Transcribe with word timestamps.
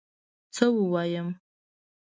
څه 0.55 0.65
ووایم؟! 0.75 1.27